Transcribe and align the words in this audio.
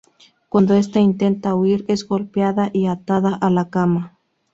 Cuando 0.49 0.73
esta 0.73 0.99
intenta 0.99 1.53
huir, 1.53 1.85
es 1.87 2.07
golpeada 2.07 2.71
y 2.73 2.87
atada 2.87 3.35
a 3.35 3.51
la 3.51 3.69
cama. 3.69 4.17